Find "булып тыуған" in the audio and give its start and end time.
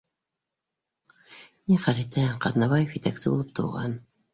3.41-4.01